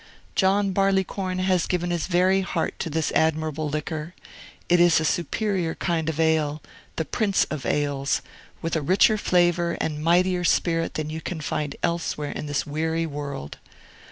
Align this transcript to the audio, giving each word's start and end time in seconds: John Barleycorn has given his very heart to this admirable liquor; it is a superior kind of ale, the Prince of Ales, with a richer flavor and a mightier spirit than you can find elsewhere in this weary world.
John 0.35 0.71
Barleycorn 0.71 1.37
has 1.37 1.67
given 1.67 1.91
his 1.91 2.07
very 2.07 2.41
heart 2.41 2.73
to 2.79 2.89
this 2.89 3.11
admirable 3.11 3.69
liquor; 3.69 4.15
it 4.67 4.79
is 4.79 4.99
a 4.99 5.05
superior 5.05 5.75
kind 5.75 6.09
of 6.09 6.19
ale, 6.19 6.59
the 6.95 7.05
Prince 7.05 7.43
of 7.51 7.67
Ales, 7.67 8.23
with 8.63 8.75
a 8.75 8.81
richer 8.81 9.19
flavor 9.19 9.73
and 9.79 9.97
a 9.97 9.99
mightier 9.99 10.43
spirit 10.43 10.95
than 10.95 11.11
you 11.11 11.21
can 11.21 11.39
find 11.39 11.75
elsewhere 11.83 12.31
in 12.31 12.47
this 12.47 12.65
weary 12.65 13.05
world. 13.05 13.59